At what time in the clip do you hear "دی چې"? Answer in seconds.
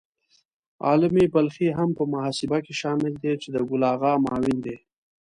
3.23-3.47